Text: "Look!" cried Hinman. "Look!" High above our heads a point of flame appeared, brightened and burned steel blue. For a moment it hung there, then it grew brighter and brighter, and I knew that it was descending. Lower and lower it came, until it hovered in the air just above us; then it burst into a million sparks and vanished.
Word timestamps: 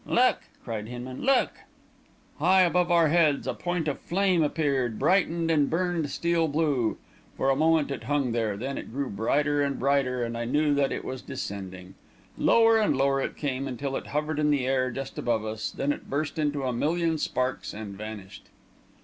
"Look!" 0.07 0.39
cried 0.65 0.87
Hinman. 0.87 1.21
"Look!" 1.21 1.51
High 2.39 2.63
above 2.63 2.89
our 2.89 3.09
heads 3.09 3.45
a 3.45 3.53
point 3.53 3.87
of 3.87 3.99
flame 3.99 4.41
appeared, 4.41 4.97
brightened 4.97 5.51
and 5.51 5.69
burned 5.69 6.09
steel 6.09 6.47
blue. 6.47 6.97
For 7.37 7.51
a 7.51 7.55
moment 7.55 7.91
it 7.91 8.05
hung 8.05 8.31
there, 8.31 8.57
then 8.57 8.79
it 8.79 8.91
grew 8.91 9.11
brighter 9.11 9.61
and 9.61 9.77
brighter, 9.77 10.23
and 10.23 10.35
I 10.35 10.45
knew 10.45 10.73
that 10.73 10.91
it 10.91 11.05
was 11.05 11.21
descending. 11.21 11.93
Lower 12.35 12.79
and 12.79 12.97
lower 12.97 13.21
it 13.21 13.37
came, 13.37 13.67
until 13.67 13.95
it 13.95 14.07
hovered 14.07 14.39
in 14.39 14.49
the 14.49 14.65
air 14.65 14.89
just 14.89 15.19
above 15.19 15.45
us; 15.45 15.69
then 15.69 15.91
it 15.93 16.09
burst 16.09 16.39
into 16.39 16.63
a 16.63 16.73
million 16.73 17.19
sparks 17.19 17.71
and 17.71 17.95
vanished. 17.95 18.45